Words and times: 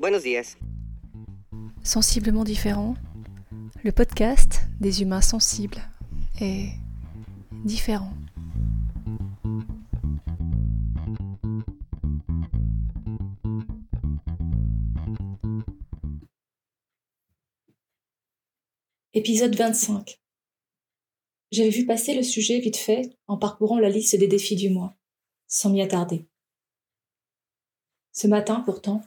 Buenos 0.00 0.24
días. 0.24 0.56
Sensiblement 1.84 2.42
différent, 2.42 2.94
le 3.84 3.92
podcast 3.92 4.62
des 4.80 5.02
humains 5.02 5.20
sensibles 5.20 5.80
est 6.40 6.70
différent. 7.64 8.12
Épisode 19.12 19.54
25. 19.54 20.18
J'avais 21.52 21.70
vu 21.70 21.86
passer 21.86 22.14
le 22.14 22.24
sujet 22.24 22.58
vite 22.58 22.76
fait 22.76 23.16
en 23.28 23.38
parcourant 23.38 23.78
la 23.78 23.90
liste 23.90 24.16
des 24.16 24.26
défis 24.26 24.56
du 24.56 24.70
mois, 24.70 24.96
sans 25.46 25.70
m'y 25.70 25.82
attarder. 25.82 26.26
Ce 28.10 28.26
matin, 28.26 28.60
pourtant, 28.60 29.02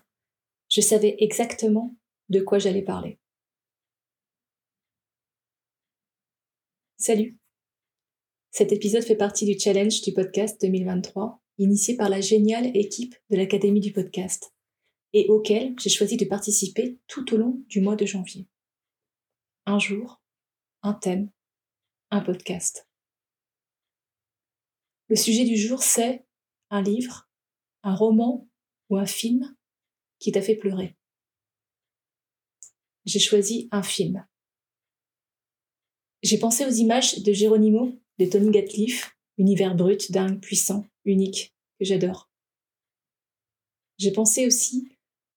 je 0.78 0.82
savais 0.84 1.16
exactement 1.18 1.98
de 2.30 2.40
quoi 2.40 2.60
j'allais 2.60 2.84
parler. 2.84 3.20
Salut 6.98 7.40
Cet 8.52 8.72
épisode 8.72 9.04
fait 9.04 9.16
partie 9.16 9.48
du 9.48 9.58
challenge 9.58 10.02
du 10.02 10.14
podcast 10.14 10.62
2023, 10.62 11.42
initié 11.58 11.96
par 11.96 12.10
la 12.10 12.22
géniale 12.22 12.68
équipe 12.78 13.16
de 13.32 13.38
l'Académie 13.38 13.80
du 13.80 13.92
podcast, 13.92 14.54
et 15.14 15.26
auquel 15.30 15.74
j'ai 15.80 15.90
choisi 15.90 16.16
de 16.16 16.26
participer 16.26 17.00
tout 17.08 17.34
au 17.34 17.38
long 17.38 17.64
du 17.70 17.82
mois 17.82 17.96
de 17.96 18.06
janvier. 18.06 18.48
Un 19.66 19.80
jour, 19.80 20.22
un 20.84 20.94
thème, 20.94 21.32
un 22.12 22.22
podcast. 22.22 22.88
Le 25.08 25.16
sujet 25.16 25.44
du 25.44 25.58
jour, 25.58 25.82
c'est 25.82 26.24
un 26.70 26.84
livre, 26.84 27.28
un 27.82 27.96
roman 27.96 28.48
ou 28.92 28.98
un 28.98 29.08
film 29.08 29.58
qui 30.20 30.32
t'a 30.32 30.42
fait 30.42 30.56
pleurer 30.56 30.96
J'ai 33.06 33.20
choisi 33.20 33.68
un 33.72 33.84
film. 33.84 34.26
J'ai 36.24 36.40
pensé 36.40 36.66
aux 36.66 36.72
images 36.72 37.20
de 37.20 37.32
Geronimo, 37.34 37.94
de 38.18 38.26
Tony 38.26 38.52
Gatliff, 38.52 39.16
univers 39.38 39.76
brut, 39.76 40.12
dingue, 40.12 40.40
puissant, 40.40 40.86
unique, 41.06 41.54
que 41.80 41.86
j'adore. 41.86 42.30
J'ai 43.98 44.12
pensé 44.12 44.46
aussi 44.46 44.90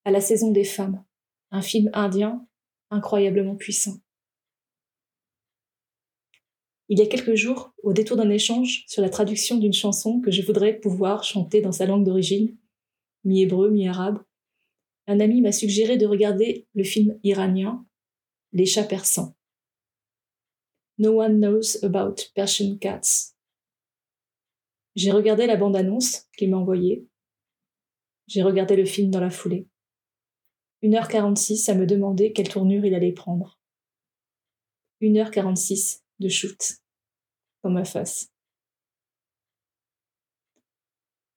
à 0.05 0.11
La 0.11 0.21
saison 0.21 0.51
des 0.51 0.65
femmes, 0.65 1.05
un 1.51 1.63
film 1.63 1.91
indien 1.93 2.47
incroyablement 2.91 3.57
puissant. 3.57 4.01
Il 6.89 6.99
y 6.99 7.03
a 7.03 7.07
quelques 7.07 7.37
jours, 7.37 7.73
au 7.85 7.93
détour 7.93 8.17
d'un 8.17 8.31
échange 8.31 8.85
sur 8.89 9.01
la 9.01 9.11
traduction 9.11 9.59
d'une 9.59 9.73
chanson 9.73 10.21
que 10.21 10.33
je 10.33 10.43
voudrais 10.43 10.75
pouvoir 10.75 11.23
chanter 11.23 11.61
dans 11.61 11.71
sa 11.71 11.87
langue 11.87 12.05
d'origine, 12.05 12.57
mi-hébreu, 13.23 13.71
mi-arabe, 13.71 14.21
un 15.11 15.19
ami 15.19 15.41
m'a 15.41 15.51
suggéré 15.51 15.97
de 15.97 16.07
regarder 16.07 16.69
le 16.73 16.85
film 16.85 17.19
iranien 17.25 17.85
Les 18.53 18.65
chats 18.65 18.85
persans. 18.85 19.35
No 20.99 21.21
one 21.21 21.41
knows 21.41 21.83
about 21.83 22.23
Persian 22.37 22.79
cats. 22.79 23.35
J'ai 24.95 25.11
regardé 25.11 25.49
la 25.49 25.57
bande-annonce 25.57 26.29
qu'il 26.37 26.51
m'a 26.51 26.59
envoyée. 26.59 27.09
J'ai 28.29 28.43
regardé 28.45 28.77
le 28.77 28.85
film 28.85 29.11
dans 29.11 29.19
la 29.21 29.31
foulée. 29.31 29.67
1h46 30.85 31.69
à 31.69 31.75
me 31.75 31.87
demander 31.87 32.33
quelle 32.33 32.49
tournure 32.49 32.85
il 32.85 32.95
allait 32.95 33.13
prendre. 33.13 33.59
1h46 35.01 36.03
de 36.21 36.29
shoot 36.29 36.77
dans 37.65 37.71
ma 37.71 37.85
face. 37.85 38.33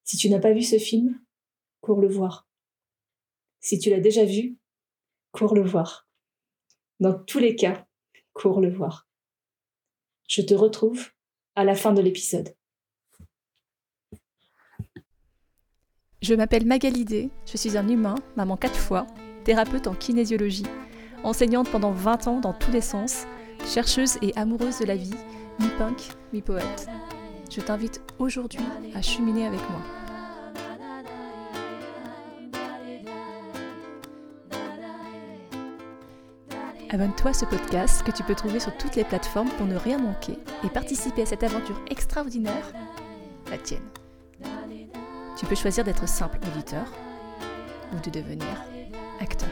Si 0.03 0.17
tu 0.17 0.29
n'as 0.29 0.39
pas 0.39 0.53
vu 0.53 0.61
ce 0.61 0.77
film, 0.77 1.19
cours 1.81 2.01
le 2.01 2.07
voir. 2.07 2.47
Si 3.63 3.79
tu 3.79 3.89
l'as 3.89 4.01
déjà 4.01 4.25
vu, 4.25 4.57
cours 5.31 5.55
le 5.55 5.63
voir. 5.63 6.07
Dans 6.99 7.13
tous 7.13 7.39
les 7.39 7.55
cas, 7.55 7.87
cours 8.33 8.59
le 8.59 8.69
voir. 8.69 9.07
Je 10.27 10.41
te 10.41 10.53
retrouve 10.53 11.07
à 11.55 11.63
la 11.63 11.73
fin 11.73 11.93
de 11.93 12.01
l'épisode. 12.01 12.53
Je 16.21 16.35
m'appelle 16.35 16.65
Magalidé, 16.65 17.29
je 17.45 17.57
suis 17.57 17.77
un 17.77 17.87
humain, 17.87 18.15
maman 18.35 18.57
quatre 18.57 18.77
fois, 18.77 19.07
thérapeute 19.45 19.87
en 19.87 19.95
kinésiologie, 19.95 20.65
enseignante 21.23 21.69
pendant 21.71 21.91
20 21.91 22.27
ans 22.27 22.39
dans 22.41 22.53
tous 22.53 22.71
les 22.71 22.81
sens, 22.81 23.25
chercheuse 23.65 24.17
et 24.21 24.35
amoureuse 24.35 24.79
de 24.79 24.85
la 24.85 24.95
vie, 24.95 25.15
mi-punk, 25.59 26.01
mi-poète. 26.33 26.87
Je 27.49 27.61
t'invite 27.61 28.01
aujourd'hui 28.19 28.63
à 28.93 29.01
cheminer 29.01 29.47
avec 29.47 29.61
moi. 29.69 30.02
Abonne-toi 36.93 37.31
à 37.31 37.33
ce 37.33 37.45
podcast 37.45 38.03
que 38.03 38.11
tu 38.11 38.21
peux 38.21 38.35
trouver 38.35 38.59
sur 38.59 38.77
toutes 38.77 38.95
les 38.95 39.03
plateformes 39.03 39.49
pour 39.57 39.65
ne 39.65 39.75
rien 39.75 39.97
manquer 39.97 40.37
et 40.63 40.69
participer 40.69 41.23
à 41.23 41.25
cette 41.25 41.41
aventure 41.41 41.83
extraordinaire, 41.89 42.71
la 43.49 43.57
tienne. 43.57 43.89
Tu 45.35 45.47
peux 45.47 45.55
choisir 45.55 45.83
d'être 45.83 46.07
simple 46.07 46.37
auditeur 46.53 46.85
ou 47.91 47.99
de 47.99 48.11
devenir 48.11 48.63
acteur. 49.19 49.49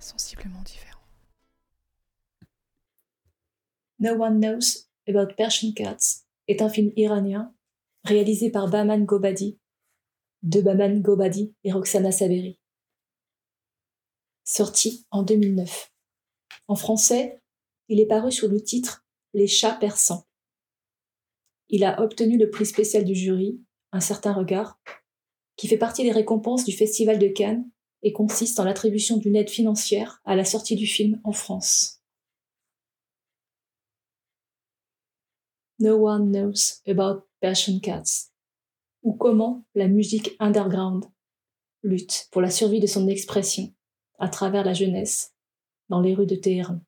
Sensiblement 0.00 0.62
différent. 0.64 0.98
No 4.00 4.14
One 4.14 4.40
Knows 4.40 4.88
About 5.08 5.32
Persian 5.36 5.70
Cats 5.76 6.24
est 6.48 6.60
un 6.60 6.68
film 6.68 6.90
iranien 6.96 7.54
réalisé 8.02 8.50
par 8.50 8.66
Bahman 8.68 9.04
Gobadi 9.04 9.60
de 10.42 10.60
Baman 10.60 11.00
Gobadi 11.00 11.54
et 11.64 11.72
Roxana 11.72 12.12
Saberi. 12.12 12.58
Sorti 14.44 15.06
en 15.10 15.22
2009. 15.22 15.92
En 16.68 16.76
français, 16.76 17.40
il 17.88 18.00
est 18.00 18.06
paru 18.06 18.30
sous 18.30 18.48
le 18.48 18.62
titre 18.62 19.04
Les 19.34 19.46
chats 19.46 19.74
persans. 19.74 20.26
Il 21.68 21.84
a 21.84 22.00
obtenu 22.00 22.38
le 22.38 22.50
prix 22.50 22.66
spécial 22.66 23.04
du 23.04 23.14
jury, 23.14 23.60
Un 23.92 24.00
certain 24.00 24.32
regard, 24.32 24.80
qui 25.56 25.66
fait 25.66 25.78
partie 25.78 26.02
des 26.02 26.12
récompenses 26.12 26.64
du 26.64 26.72
Festival 26.72 27.18
de 27.18 27.28
Cannes 27.28 27.68
et 28.02 28.12
consiste 28.12 28.60
en 28.60 28.64
l'attribution 28.64 29.16
d'une 29.16 29.36
aide 29.36 29.50
financière 29.50 30.20
à 30.24 30.36
la 30.36 30.44
sortie 30.44 30.76
du 30.76 30.86
film 30.86 31.20
en 31.24 31.32
France. 31.32 32.02
No 35.80 35.96
one 35.96 36.30
knows 36.30 36.80
about 36.86 37.24
Passion 37.40 37.80
Cats 37.80 38.30
ou 39.08 39.14
comment 39.14 39.64
la 39.74 39.88
musique 39.88 40.36
underground 40.38 41.06
lutte 41.82 42.28
pour 42.30 42.42
la 42.42 42.50
survie 42.50 42.78
de 42.78 42.86
son 42.86 43.08
expression 43.08 43.72
à 44.18 44.28
travers 44.28 44.66
la 44.66 44.74
jeunesse 44.74 45.34
dans 45.88 46.02
les 46.02 46.14
rues 46.14 46.26
de 46.26 46.36
Téhéran. 46.36 46.80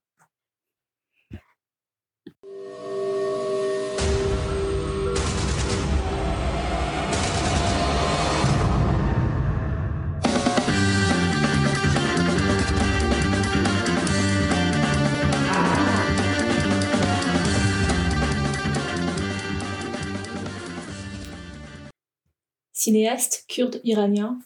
Cinéaste 22.80 23.44
kurde 23.46 23.78
iranien, 23.84 24.38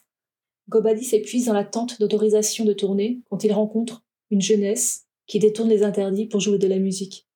Gobadi 0.69 1.05
s'épuise 1.05 1.45
dans 1.45 1.53
l'attente 1.53 2.01
d'autorisation 2.01 2.65
de 2.65 2.73
tourner 2.73 3.21
quand 3.31 3.45
il 3.45 3.53
rencontre 3.53 4.03
une 4.29 4.41
jeunesse 4.41 5.07
qui 5.29 5.39
détourne 5.39 5.69
les 5.69 5.85
interdits 5.85 6.27
pour 6.27 6.41
jouer 6.41 6.59
de 6.59 6.67
la 6.67 6.81
musique. 6.81 7.29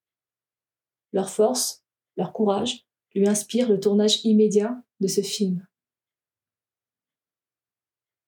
Leur 1.13 1.31
force, 1.31 1.85
leur 2.17 2.33
courage 2.33 2.85
lui 3.15 3.29
inspirent 3.29 3.69
le 3.69 3.79
tournage 3.79 4.25
immédiat 4.25 4.83
de 4.99 5.07
ce 5.07 5.21
film. 5.21 5.65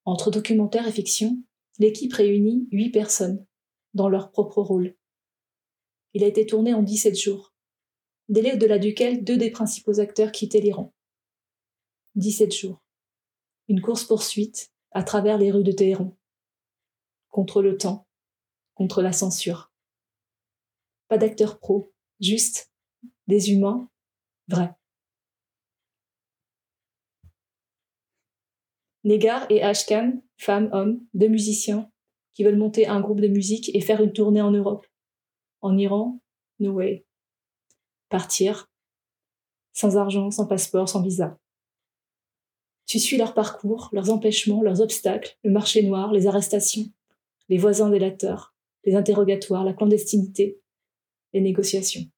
Entre 0.05 0.31
documentaire 0.31 0.87
et 0.87 0.93
fiction, 0.93 1.43
l'équipe 1.81 2.13
réunit 2.13 2.69
huit 2.71 2.91
personnes, 2.91 3.45
dans 3.95 4.09
leur 4.09 4.31
propre 4.31 4.63
rôle. 4.63 4.95
Il 6.15 6.23
a 6.23 6.29
été 6.29 6.47
tourné 6.47 6.73
en 6.73 6.85
17 6.85 7.19
jours, 7.19 7.53
délai 8.29 8.55
au-delà 8.55 8.79
duquel 8.79 9.25
deux 9.25 9.39
des 9.39 9.51
principaux 9.51 9.99
acteurs 9.99 10.31
quittaient 10.31 10.61
l'Iran. 10.61 10.95
17 12.17 12.55
jours. 12.55 12.83
Une 13.69 13.81
course-poursuite 13.81 14.73
à 14.91 15.03
travers 15.03 15.39
les 15.39 15.51
rues 15.51 15.65
de 15.65 15.73
Téhéran. 15.73 16.17
Contre 17.29 17.63
le 17.63 17.77
temps, 17.77 18.09
contre 18.75 19.03
la 19.03 19.13
censure. 19.13 19.73
Pas 21.09 21.19
d'acteurs 21.19 21.61
pro, 21.61 21.93
juste 22.19 22.73
des 23.27 23.53
humains 23.53 23.89
vrais. 24.49 24.75
Negar 29.05 29.47
et 29.51 29.63
Ashkan, 29.63 30.23
femmes, 30.37 30.69
hommes, 30.73 31.01
deux 31.15 31.29
musiciens, 31.29 31.91
qui 32.35 32.45
veulent 32.45 32.59
monter 32.59 32.87
un 32.87 33.01
groupe 33.01 33.21
de 33.21 33.29
musique 33.29 33.75
et 33.75 33.81
faire 33.81 34.03
une 34.03 34.13
tournée 34.13 34.43
en 34.43 34.51
Europe. 34.51 34.87
En 35.63 35.79
Iran, 35.79 36.21
no 36.59 36.73
way. 36.73 37.07
Partir, 38.09 38.71
sans 39.73 39.97
argent, 39.97 40.31
sans 40.31 40.47
passeport, 40.47 40.89
sans 40.89 41.03
visa. 41.03 41.39
Tu 42.91 42.99
suis 42.99 43.17
leur 43.17 43.35
parcours, 43.35 43.89
leurs 43.93 44.11
empêchements, 44.11 44.63
leurs 44.63 44.81
obstacles, 44.81 45.39
le 45.45 45.53
marché 45.53 45.85
noir, 45.85 46.13
les 46.13 46.27
arrestations, 46.27 46.91
les 47.49 47.57
voisins 47.57 47.89
délateurs, 47.89 48.53
les 48.85 48.97
interrogatoires, 48.97 49.63
la 49.63 49.73
clandestinité, 49.73 50.61
les 51.33 51.41
négociations. 51.41 52.11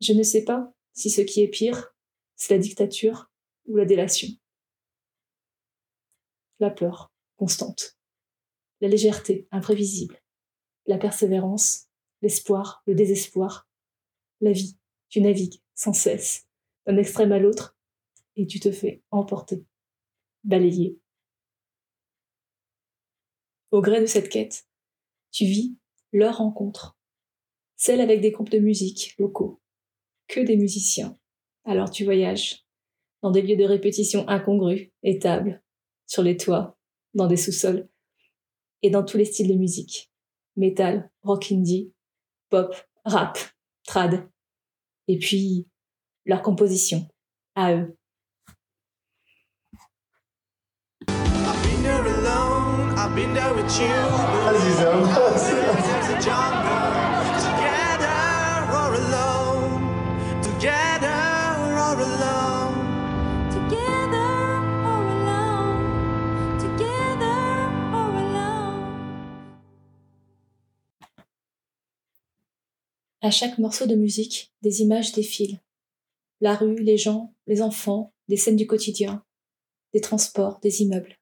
Je 0.00 0.12
ne 0.12 0.22
sais 0.22 0.44
pas 0.44 0.72
si 0.92 1.10
ce 1.10 1.22
qui 1.22 1.42
est 1.42 1.48
pire, 1.48 1.92
c'est 2.36 2.54
la 2.54 2.60
dictature 2.60 3.28
ou 3.66 3.74
la 3.74 3.84
délation. 3.84 4.28
La 6.60 6.70
peur, 6.70 7.12
constante. 7.34 7.98
La 8.80 8.86
légèreté, 8.86 9.48
imprévisible. 9.50 10.22
La 10.86 10.98
persévérance, 10.98 11.88
l'espoir, 12.22 12.84
le 12.86 12.94
désespoir. 12.94 13.68
La 14.40 14.52
vie, 14.52 14.76
tu 15.08 15.20
navigues 15.20 15.60
sans 15.74 15.94
cesse, 15.94 16.46
d'un 16.86 16.96
extrême 16.96 17.32
à 17.32 17.40
l'autre, 17.40 17.75
et 18.36 18.46
tu 18.46 18.60
te 18.60 18.70
fais 18.70 19.02
emporter, 19.10 19.64
balayer. 20.44 20.98
Au 23.70 23.80
gré 23.80 24.00
de 24.00 24.06
cette 24.06 24.28
quête, 24.28 24.66
tu 25.32 25.44
vis 25.44 25.76
leur 26.12 26.38
rencontre, 26.38 26.96
celle 27.76 28.00
avec 28.00 28.20
des 28.20 28.30
groupes 28.30 28.50
de 28.50 28.58
musique 28.58 29.14
locaux, 29.18 29.60
que 30.28 30.40
des 30.40 30.56
musiciens. 30.56 31.18
Alors 31.64 31.90
tu 31.90 32.04
voyages 32.04 32.64
dans 33.22 33.30
des 33.30 33.42
lieux 33.42 33.56
de 33.56 33.64
répétition 33.64 34.28
incongrus, 34.28 34.90
étables, 35.02 35.62
sur 36.06 36.22
les 36.22 36.36
toits, 36.36 36.78
dans 37.14 37.26
des 37.26 37.36
sous-sols, 37.36 37.88
et 38.82 38.90
dans 38.90 39.04
tous 39.04 39.16
les 39.16 39.24
styles 39.24 39.48
de 39.48 39.54
musique. 39.54 40.12
Metal, 40.56 41.10
rock 41.22 41.50
indie, 41.50 41.92
pop, 42.50 42.74
rap, 43.04 43.38
trad. 43.84 44.28
Et 45.08 45.18
puis, 45.18 45.68
leur 46.24 46.42
composition, 46.42 47.08
à 47.54 47.74
eux. 47.74 47.96
À 73.26 73.30
chaque 73.30 73.58
morceau 73.58 73.86
de 73.86 73.96
musique, 73.96 74.52
des 74.62 74.82
images 74.82 75.10
défilent. 75.10 75.60
La 76.40 76.54
rue, 76.54 76.76
les 76.76 76.96
gens, 76.96 77.34
les 77.48 77.60
enfants, 77.60 78.14
des 78.28 78.36
scènes 78.36 78.54
du 78.54 78.68
quotidien, 78.68 79.24
des 79.92 80.00
transports, 80.00 80.60
des 80.60 80.82
immeubles. 80.82 81.18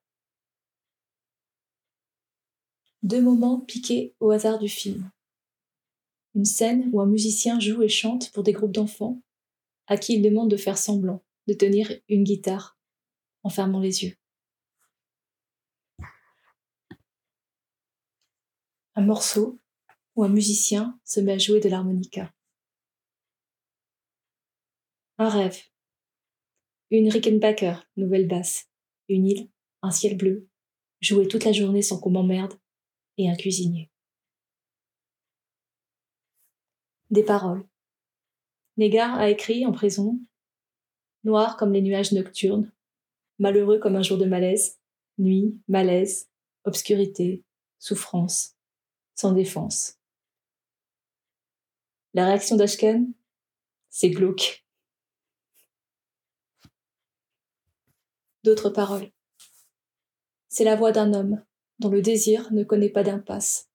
Deux 3.04 3.20
moments 3.20 3.60
piqués 3.60 4.16
au 4.18 4.30
hasard 4.30 4.58
du 4.58 4.70
film. 4.70 5.10
Une 6.34 6.46
scène 6.46 6.88
où 6.90 7.02
un 7.02 7.06
musicien 7.06 7.60
joue 7.60 7.82
et 7.82 7.88
chante 7.90 8.32
pour 8.32 8.42
des 8.42 8.52
groupes 8.52 8.72
d'enfants 8.72 9.20
à 9.86 9.98
qui 9.98 10.14
il 10.14 10.22
demande 10.22 10.50
de 10.50 10.56
faire 10.56 10.78
semblant, 10.78 11.22
de 11.46 11.52
tenir 11.52 11.92
une 12.08 12.24
guitare 12.24 12.78
en 13.42 13.50
fermant 13.50 13.80
les 13.80 14.04
yeux. 14.04 14.16
Un 18.94 19.02
morceau 19.02 19.60
où 20.16 20.24
un 20.24 20.30
musicien 20.30 20.98
se 21.04 21.20
met 21.20 21.32
à 21.32 21.38
jouer 21.38 21.60
de 21.60 21.68
l'harmonica. 21.68 22.32
Un 25.18 25.28
rêve. 25.28 25.60
Une 26.90 27.10
Rickenbacker, 27.10 27.86
nouvelle 27.98 28.28
basse. 28.28 28.70
Une 29.10 29.26
île, 29.26 29.50
un 29.82 29.90
ciel 29.90 30.16
bleu, 30.16 30.48
jouer 31.02 31.28
toute 31.28 31.44
la 31.44 31.52
journée 31.52 31.82
sans 31.82 32.00
qu'on 32.00 32.10
m'emmerde, 32.10 32.54
et 33.19 33.31
un 33.31 33.37
cuisinier. 33.37 33.90
Des 37.11 37.25
paroles. 37.25 37.66
Négar 38.76 39.14
a 39.14 39.31
écrit 39.31 39.64
en 39.66 39.72
prison, 39.72 40.19
noir 41.22 41.56
comme 41.56 41.72
les 41.72 41.82
nuages 41.82 42.12
nocturnes, 42.12 42.72
malheureux 43.38 43.78
comme 43.78 43.96
un 43.96 44.02
jour 44.02 44.19
de 44.19 44.25
malaise, 44.25 44.81
nuit, 45.19 45.56
malaise, 45.69 46.28
obscurité, 46.64 47.44
souffrance, 47.78 48.56
sans 49.14 49.32
défense. 49.32 49.99
La 52.14 52.26
réaction 52.26 52.56
d'Ashken, 52.56 53.12
c'est 53.90 54.10
glauque. 54.10 54.64
D'autres 58.43 58.70
paroles. 58.70 59.10
C'est 60.49 60.64
la 60.64 60.76
voix 60.76 60.93
d'un 60.93 61.12
homme 61.14 61.44
dont 61.78 61.90
le 61.90 62.02
désir 62.02 62.52
ne 62.52 62.64
connaît 62.64 62.90
pas 62.90 63.02
d'impasse. 63.02 63.68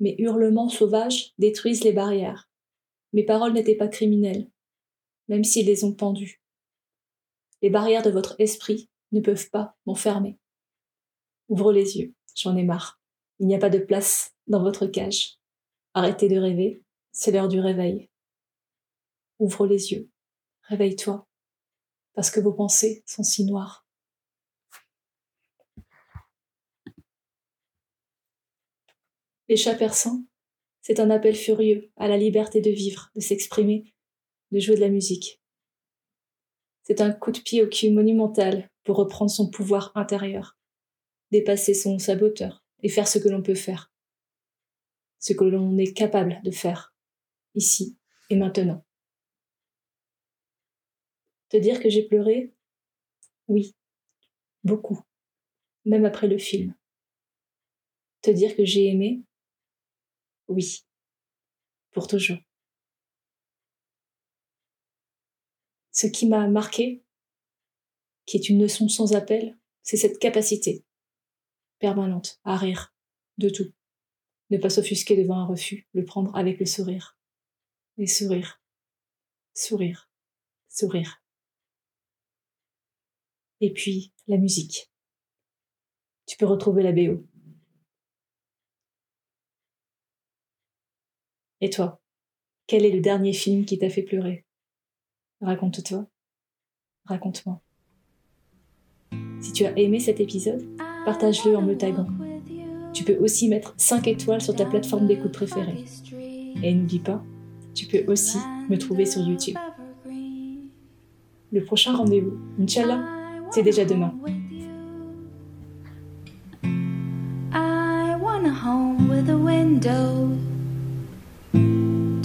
Mes 0.00 0.14
hurlements 0.18 0.68
sauvages 0.68 1.32
détruisent 1.38 1.84
les 1.84 1.92
barrières. 1.92 2.48
Mes 3.12 3.24
paroles 3.24 3.52
n'étaient 3.52 3.76
pas 3.76 3.88
criminelles, 3.88 4.50
même 5.28 5.44
s'ils 5.44 5.66
les 5.66 5.84
ont 5.84 5.94
pendues. 5.94 6.42
Les 7.62 7.70
barrières 7.70 8.02
de 8.02 8.10
votre 8.10 8.36
esprit 8.38 8.88
ne 9.12 9.20
peuvent 9.20 9.50
pas 9.50 9.76
m'enfermer. 9.86 10.38
Ouvre 11.48 11.72
les 11.72 11.98
yeux, 11.98 12.14
j'en 12.36 12.56
ai 12.56 12.62
marre. 12.62 13.00
Il 13.40 13.46
n'y 13.46 13.54
a 13.54 13.58
pas 13.58 13.70
de 13.70 13.78
place 13.78 14.34
dans 14.46 14.62
votre 14.62 14.86
cage. 14.86 15.38
Arrêtez 15.94 16.28
de 16.28 16.38
rêver, 16.38 16.82
c'est 17.12 17.32
l'heure 17.32 17.48
du 17.48 17.60
réveil. 17.60 18.10
Ouvre 19.38 19.66
les 19.66 19.92
yeux. 19.92 20.08
Réveille-toi. 20.62 21.26
Parce 22.14 22.30
que 22.30 22.40
vos 22.40 22.52
pensées 22.52 23.02
sont 23.06 23.22
si 23.22 23.44
noires. 23.44 23.87
Les 29.48 29.56
chats 29.56 29.74
persans, 29.74 30.22
c'est 30.82 31.00
un 31.00 31.08
appel 31.08 31.34
furieux 31.34 31.90
à 31.96 32.06
la 32.06 32.18
liberté 32.18 32.60
de 32.60 32.70
vivre, 32.70 33.10
de 33.14 33.20
s'exprimer, 33.20 33.94
de 34.50 34.58
jouer 34.58 34.74
de 34.74 34.80
la 34.80 34.90
musique. 34.90 35.40
C'est 36.82 37.00
un 37.00 37.12
coup 37.12 37.32
de 37.32 37.40
pied 37.40 37.62
au 37.62 37.68
cul 37.68 37.90
monumental 37.90 38.70
pour 38.84 38.96
reprendre 38.96 39.30
son 39.30 39.50
pouvoir 39.50 39.90
intérieur, 39.94 40.58
dépasser 41.30 41.72
son 41.72 41.98
saboteur 41.98 42.62
et 42.82 42.90
faire 42.90 43.08
ce 43.08 43.18
que 43.18 43.28
l'on 43.28 43.42
peut 43.42 43.54
faire, 43.54 43.90
ce 45.18 45.32
que 45.32 45.44
l'on 45.44 45.78
est 45.78 45.94
capable 45.94 46.40
de 46.44 46.50
faire 46.50 46.94
ici 47.54 47.96
et 48.28 48.36
maintenant. 48.36 48.84
Te 51.48 51.56
dire 51.56 51.80
que 51.80 51.88
j'ai 51.88 52.06
pleuré? 52.06 52.54
Oui, 53.46 53.74
beaucoup, 54.62 55.00
même 55.86 56.04
après 56.04 56.28
le 56.28 56.36
film. 56.36 56.74
Te 58.20 58.30
dire 58.30 58.54
que 58.54 58.66
j'ai 58.66 58.88
aimé? 58.88 59.22
Oui, 60.48 60.84
pour 61.92 62.06
toujours. 62.06 62.38
Ce 65.92 66.06
qui 66.06 66.28
m'a 66.28 66.46
marqué, 66.48 67.04
qui 68.24 68.36
est 68.36 68.48
une 68.48 68.60
leçon 68.60 68.88
sans 68.88 69.14
appel, 69.14 69.58
c'est 69.82 69.96
cette 69.96 70.18
capacité 70.18 70.84
permanente 71.78 72.40
à 72.44 72.56
rire 72.56 72.94
de 73.38 73.48
tout. 73.48 73.72
Ne 74.50 74.58
pas 74.58 74.70
s'offusquer 74.70 75.16
devant 75.16 75.38
un 75.38 75.46
refus, 75.46 75.88
le 75.92 76.04
prendre 76.04 76.34
avec 76.36 76.58
le 76.58 76.66
sourire 76.66 77.18
et 77.98 78.06
sourire, 78.06 78.62
sourire, 79.54 80.10
sourire. 80.68 81.22
Et 83.60 83.72
puis 83.72 84.12
la 84.26 84.38
musique. 84.38 84.90
Tu 86.26 86.36
peux 86.36 86.46
retrouver 86.46 86.82
la 86.82 86.92
BO. 86.92 87.26
Et 91.60 91.70
toi, 91.70 92.00
quel 92.66 92.84
est 92.84 92.92
le 92.92 93.00
dernier 93.00 93.32
film 93.32 93.64
qui 93.64 93.78
t'a 93.78 93.90
fait 93.90 94.02
pleurer? 94.02 94.44
Raconte-toi. 95.40 96.06
Raconte-moi. 97.06 97.60
Si 99.40 99.52
tu 99.52 99.64
as 99.64 99.76
aimé 99.78 99.98
cet 99.98 100.20
épisode, 100.20 100.64
partage-le 101.04 101.56
en 101.56 101.62
me 101.62 101.76
taguant. 101.76 102.06
Tu 102.92 103.04
peux 103.04 103.16
aussi 103.16 103.48
mettre 103.48 103.74
5 103.76 104.06
étoiles 104.06 104.40
sur 104.40 104.54
ta 104.54 104.66
plateforme 104.66 105.06
d'écoute 105.06 105.32
préférée. 105.32 105.84
Et 106.62 106.74
n'oublie 106.74 106.98
pas, 106.98 107.22
tu 107.74 107.86
peux 107.86 108.04
aussi 108.10 108.38
me 108.68 108.76
trouver 108.76 109.06
sur 109.06 109.22
YouTube. 109.22 109.56
Le 111.50 111.64
prochain 111.64 111.96
rendez-vous, 111.96 112.38
Inch'Allah, 112.60 113.04
c'est 113.50 113.62
déjà 113.62 113.84
demain. 113.84 114.14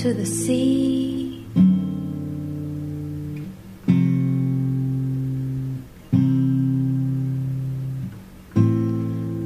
To 0.04 0.14
the 0.14 0.26
sea. 0.26 1.46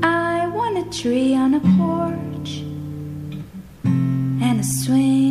I 0.02 0.48
want 0.48 0.80
a 0.80 1.00
tree 1.00 1.36
on 1.36 1.54
a 1.54 1.60
porch 1.78 2.64
and 4.42 4.60
a 4.60 4.64
swing. 4.64 5.26